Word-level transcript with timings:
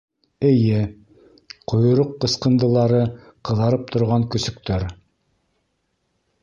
Эйе, 0.51 0.79
ҡойроҡ 1.73 2.15
ҡырҡындылары 2.23 3.03
ҡыҙарып 3.49 3.87
торған 3.97 4.27
көсөктәр... 4.37 4.89